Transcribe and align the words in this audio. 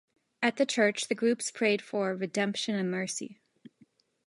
At 0.41 0.55
the 0.55 0.65
church 0.65 1.09
the 1.09 1.13
groups 1.13 1.51
prayed 1.51 1.79
for 1.79 2.15
"redemption 2.15 2.73
and 2.73 2.89
mercy". 2.89 3.39